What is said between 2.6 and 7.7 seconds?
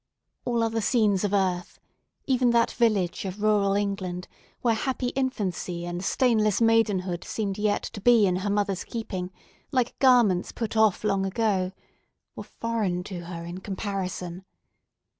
village of rural England, where happy infancy and stainless maidenhood seemed